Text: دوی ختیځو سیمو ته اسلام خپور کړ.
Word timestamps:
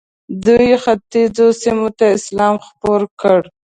دوی 0.45 0.71
ختیځو 0.83 1.47
سیمو 1.61 1.87
ته 1.97 2.05
اسلام 2.17 2.55
خپور 2.67 3.01
کړ. 3.21 3.39